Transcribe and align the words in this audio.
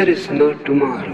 There 0.00 0.08
is 0.08 0.30
no 0.30 0.54
tomorrow. 0.64 1.09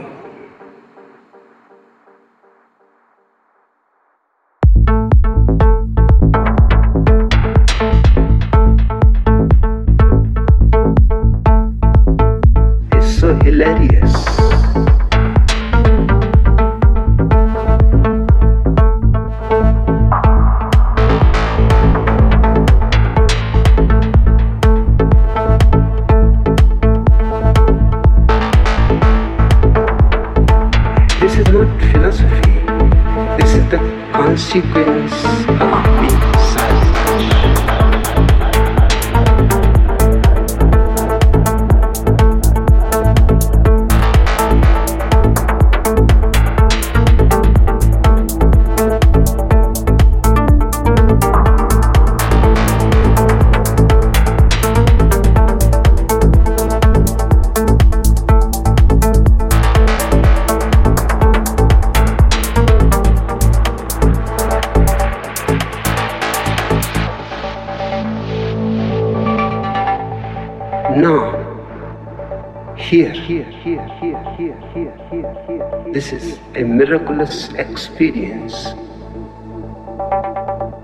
This 75.06 76.12
is 76.12 76.40
a 76.56 76.64
miraculous 76.64 77.52
experience. 77.54 78.54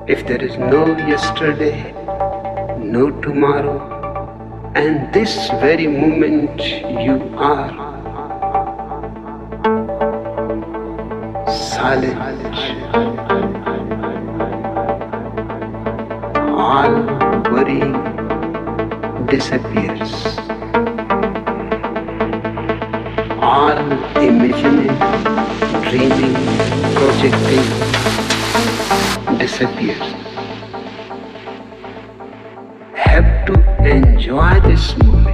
If 0.06 0.24
there 0.28 0.40
is 0.40 0.56
no 0.58 0.86
yesterday, 1.08 1.92
no 2.78 3.10
tomorrow, 3.20 3.78
and 4.76 5.12
this 5.12 5.34
very 5.64 5.88
moment 5.88 6.60
you 7.02 7.34
are 7.36 7.72
silent, 11.48 12.54
all 16.70 16.94
worry 17.50 17.82
disappears. 19.26 19.91
Dreaming, 25.90 26.34
projecting 26.94 27.66
disappears. 29.38 30.08
Have 32.94 33.46
to 33.46 33.54
enjoy 33.84 34.60
this 34.60 34.96
moment. 34.98 35.31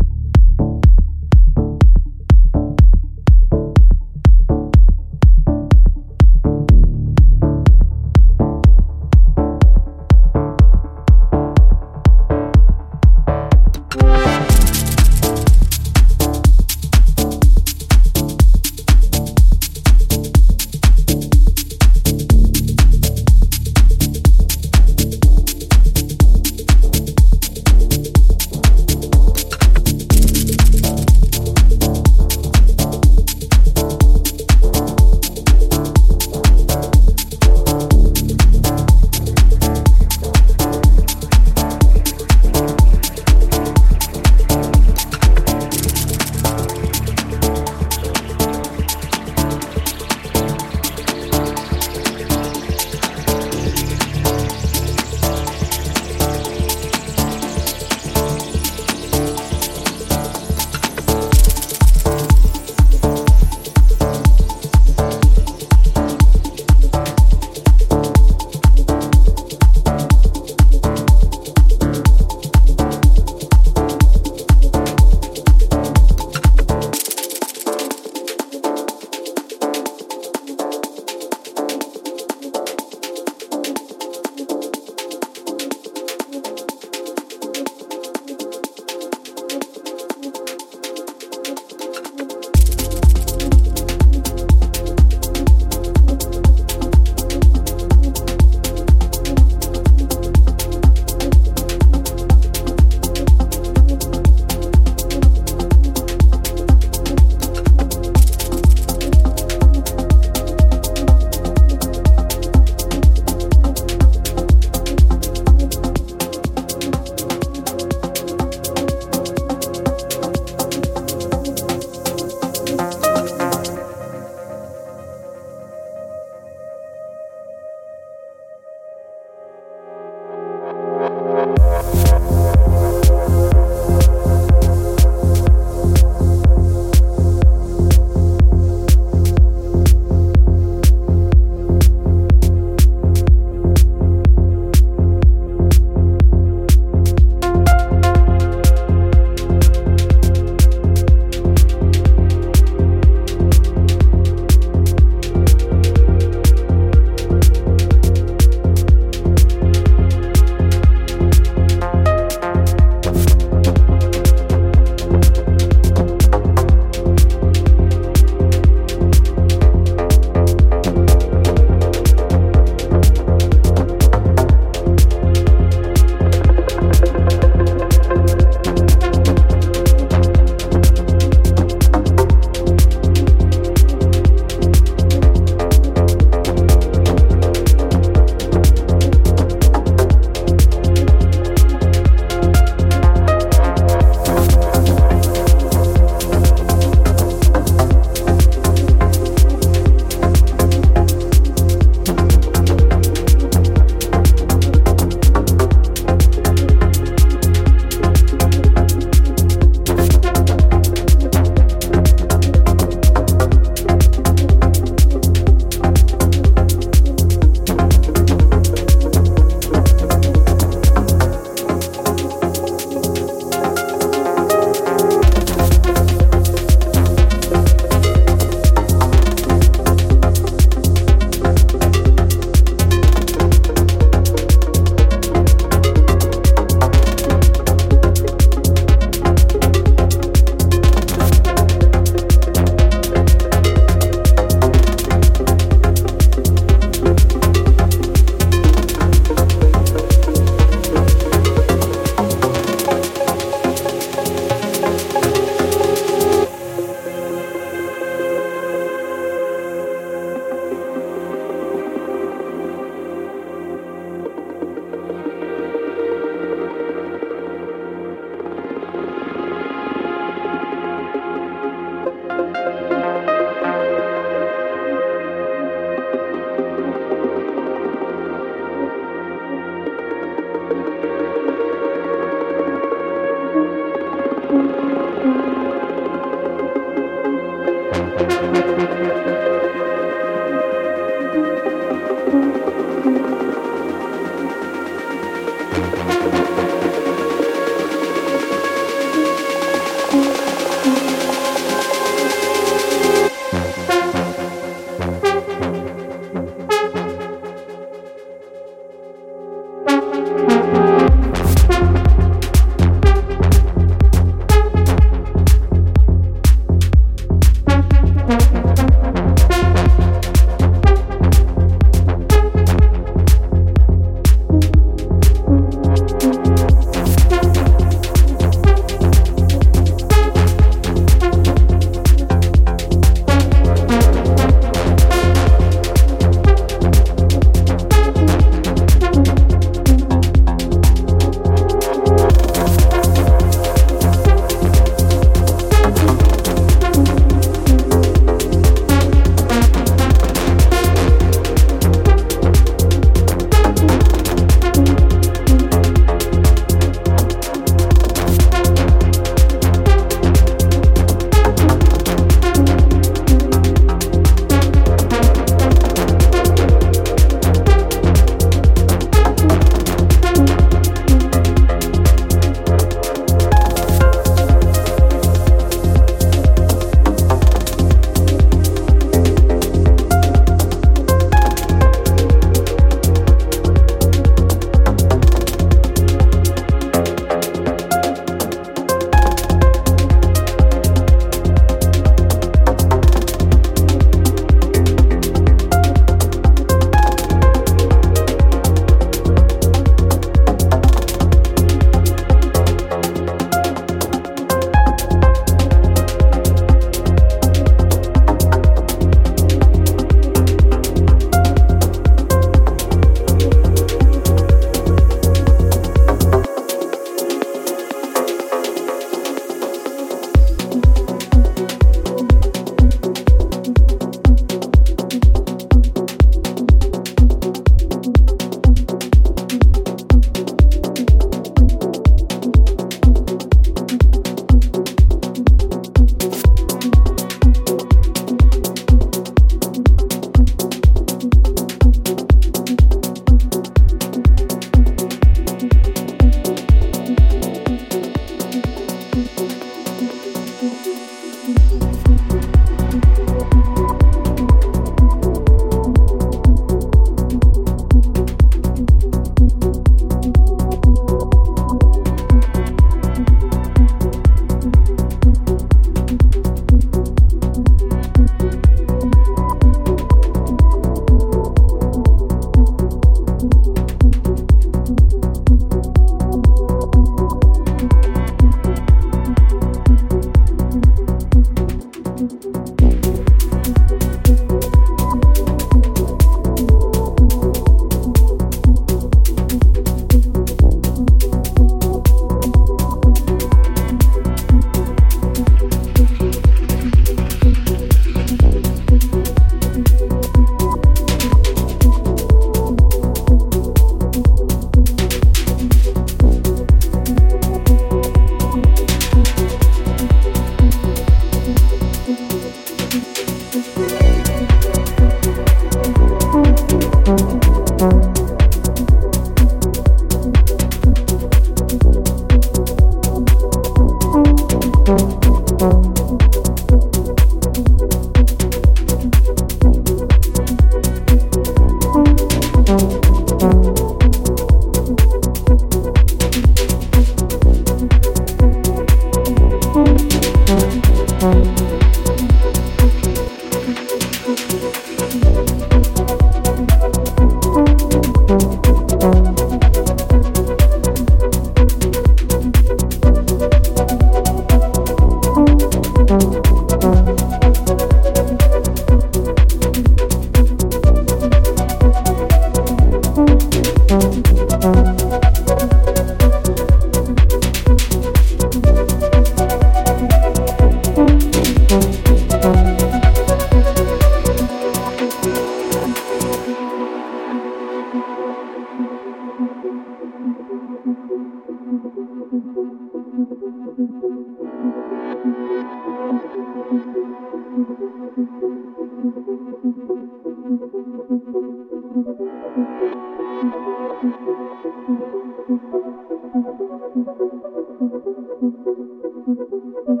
Thank 599.25 600.00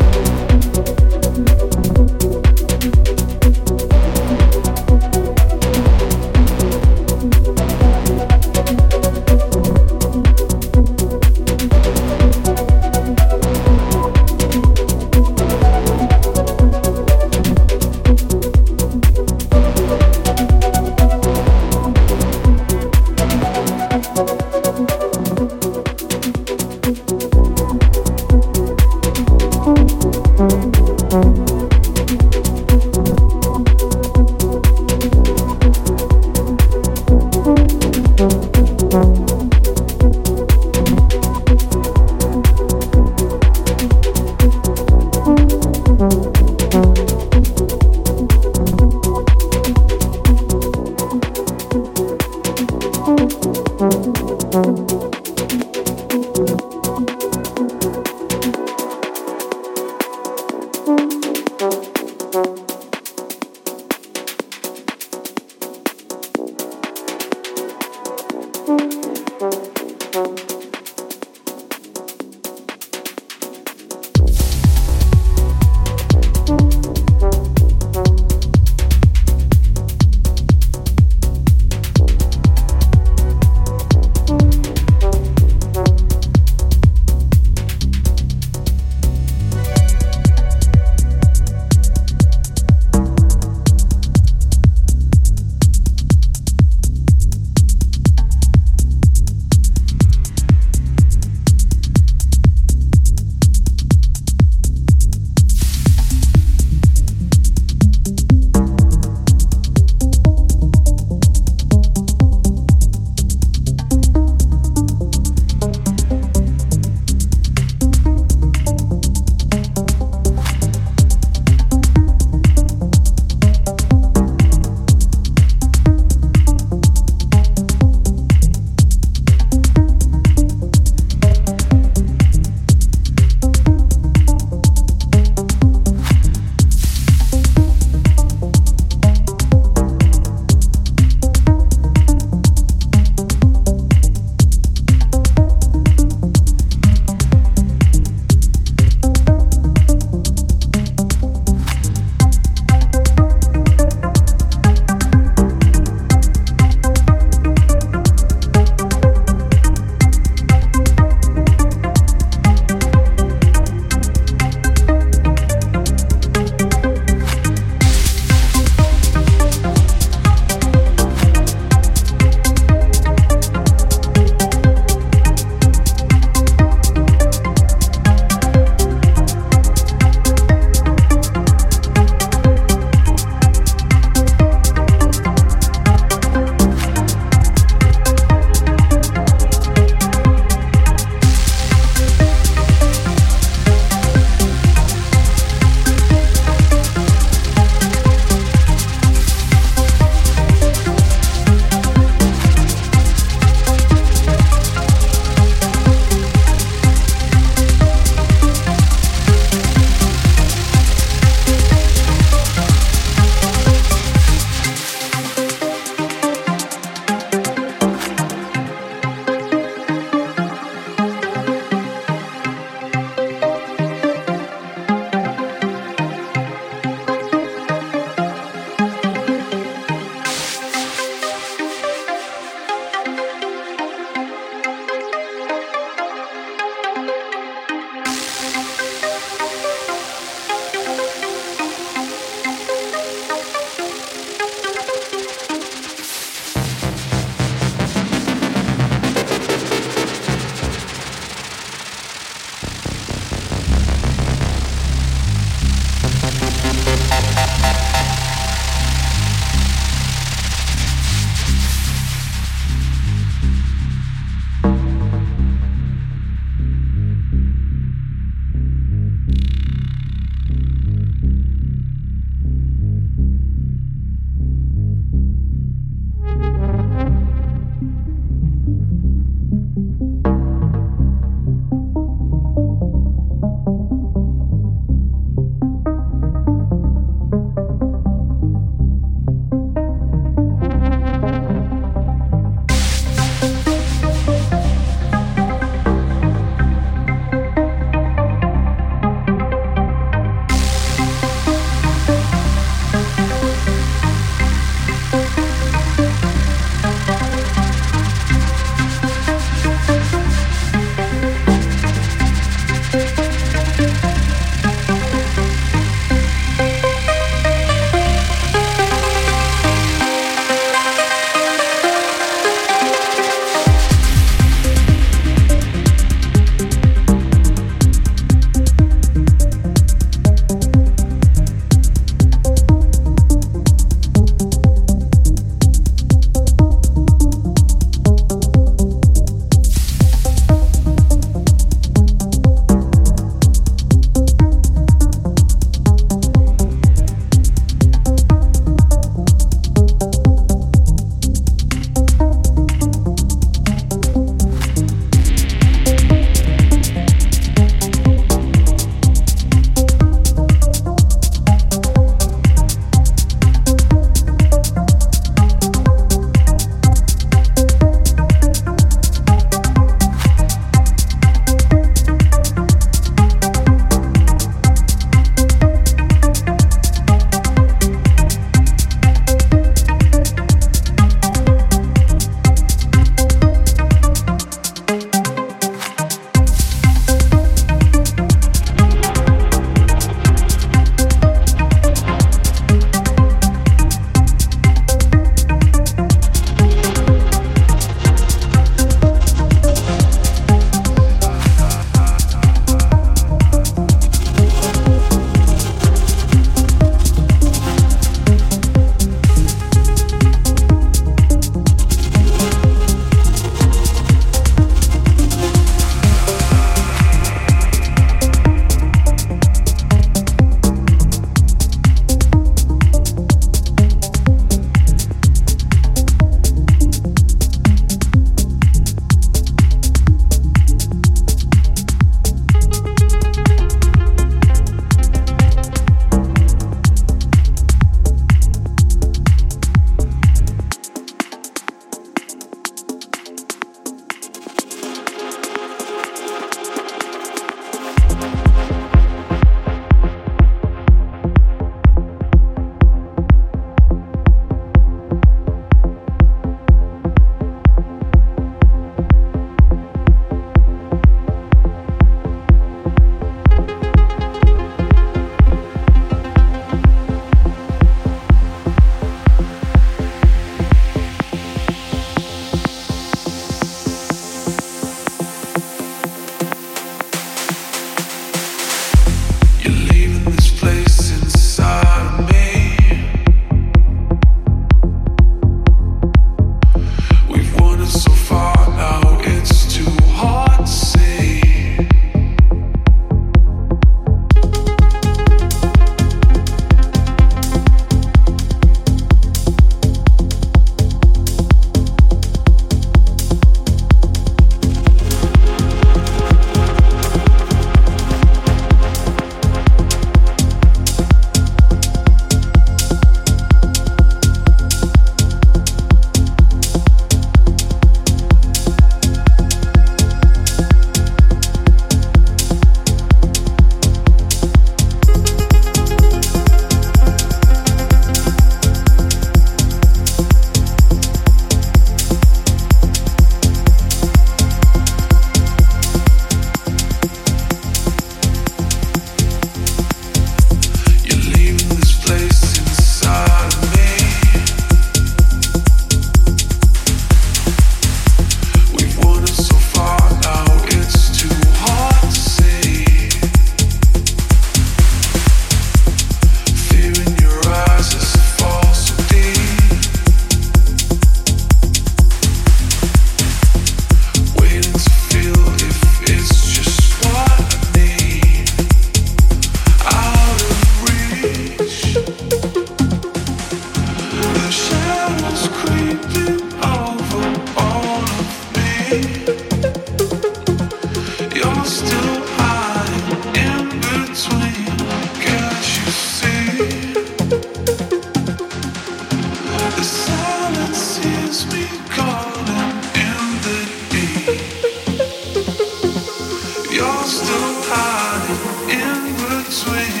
sweet. 599.51 600.00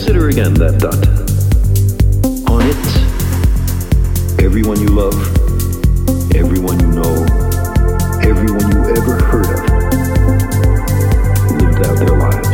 Consider 0.00 0.28
again 0.30 0.54
that 0.54 0.78
dot. 0.80 0.96
On 2.48 2.62
it, 2.64 2.80
everyone 4.42 4.80
you 4.80 4.88
love, 4.88 5.12
everyone 6.34 6.80
you 6.80 6.86
know, 6.86 7.26
everyone 8.24 8.64
you 8.72 8.80
ever 8.96 9.20
heard 9.28 9.44
of 9.44 9.60
lived 11.60 11.84
out 11.84 11.98
their 12.00 12.16
lives. 12.16 12.48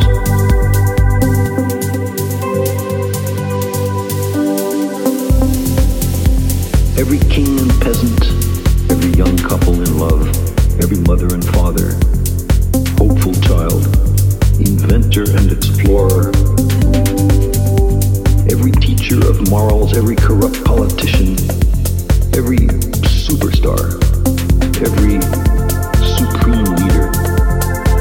Every 6.98 7.20
king 7.30 7.60
and 7.60 7.70
peasant, 7.80 8.26
every 8.90 9.12
young 9.12 9.38
couple 9.38 9.74
in 9.74 9.98
love, 10.00 10.26
every 10.82 10.98
mother 10.98 11.32
and 11.32 11.44
father, 11.54 11.94
hopeful 12.98 13.34
child, 13.46 13.86
inventor 14.58 15.30
and 15.30 15.52
explorer, 15.52 16.32
teacher 18.96 19.28
of 19.28 19.50
morals, 19.50 19.96
every 19.96 20.16
corrupt 20.16 20.64
politician, 20.64 21.36
every 22.34 22.58
superstar, 23.04 23.92
every 24.80 25.20
supreme 26.16 26.64
leader, 26.76 27.10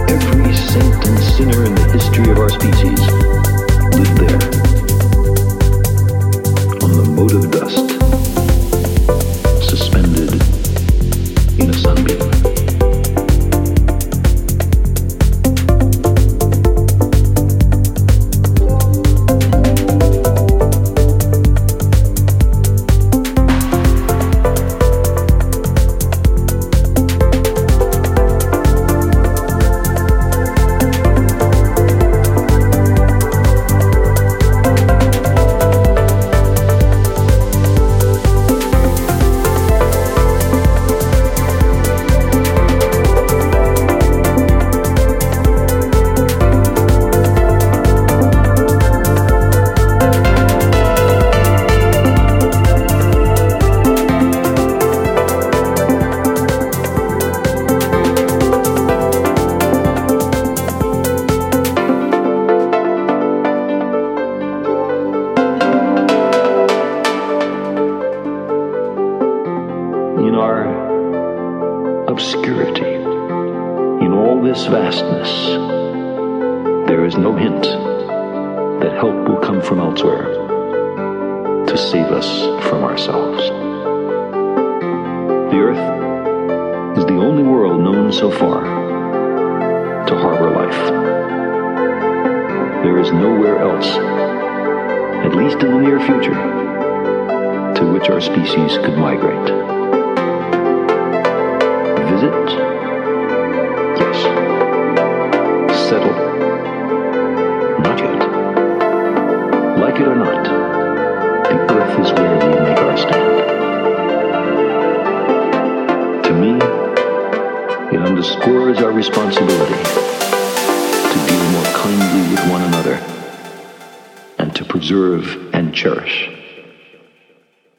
every 0.10 0.54
saint 0.56 1.06
and 1.06 1.20
sinner 1.20 1.66
in 1.66 1.76
the 1.76 1.90
history 1.92 2.32
of 2.32 2.38
our 2.40 2.50
species 2.50 3.00
lived 3.98 4.18
there 4.18 4.40
on 6.82 6.92
the 6.96 7.06
mote 7.12 7.34
of 7.34 7.52
dust 7.52 7.85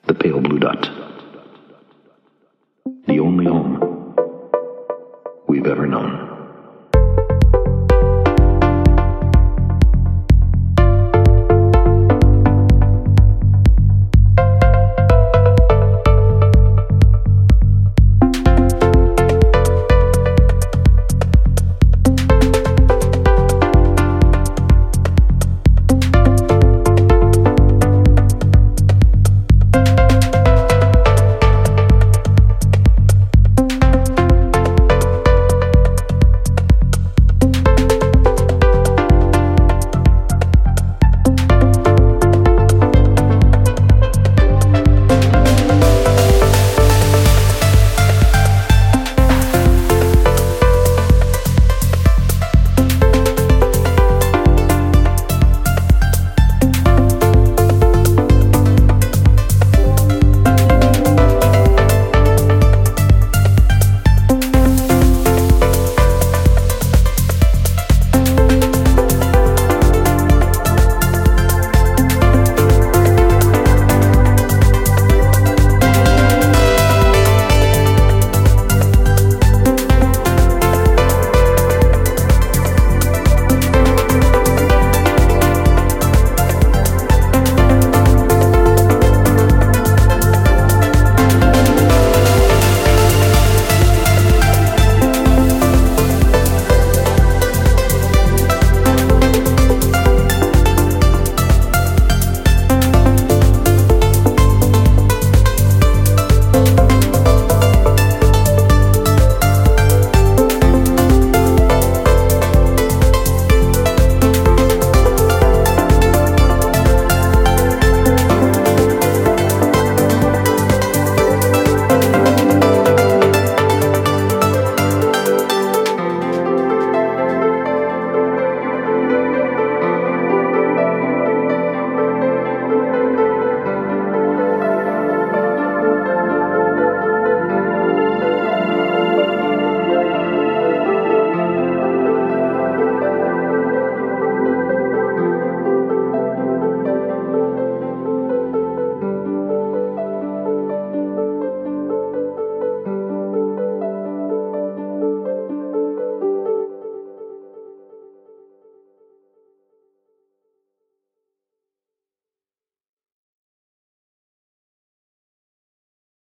the 0.06 0.14
pale 0.14 0.40
blue 0.40 0.58
dot. 0.58 0.88
The 3.06 3.18
only 3.18 3.46
home 3.46 4.14
we've 5.48 5.66
ever 5.66 5.86
known. 5.86 6.35